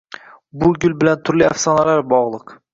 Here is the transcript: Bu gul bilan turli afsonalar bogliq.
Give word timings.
Bu 0.63 0.69
gul 0.85 0.95
bilan 1.03 1.21
turli 1.29 1.47
afsonalar 1.53 2.05
bogliq. 2.17 2.59